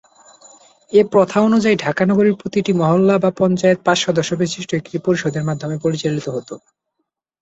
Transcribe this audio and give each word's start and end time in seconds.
এ 0.91 1.01
প্রথা 1.11 1.37
অনুযায়ী 1.41 1.75
ঢাকা 1.77 2.03
নগরীর 2.05 2.39
প্রতিটি 2.41 2.71
মহল্লা 2.73 3.15
বা 3.17 3.29
পঞ্চায়েত 3.39 3.79
পাঁচ 3.85 3.97
সদস্য 3.99 4.31
বিশিষ্ট 4.41 4.69
একটি 4.75 4.95
পরিষদের 5.05 5.47
মাধ্যমে 5.49 5.75
পরিচালিত 5.83 6.25
হতো। 6.35 6.53